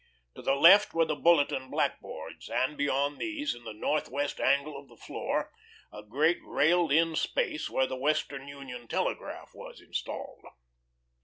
[0.35, 4.87] To the left were the bulletin blackboards, and beyond these, in the northwest angle of
[4.87, 5.53] the floor,
[5.93, 10.43] a great railed in space where the Western Union Telegraph was installed.